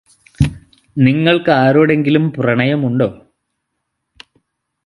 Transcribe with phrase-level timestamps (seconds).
[0.97, 3.09] നിങ്ങൾക്ക് ആരോടെങ്കിലും പ്രണയമുണ്ടോ?